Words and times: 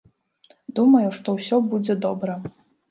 Думаю, 0.79 1.07
што 1.21 1.37
ўсё 1.39 1.63
будзе 1.71 2.01
добра. 2.09 2.43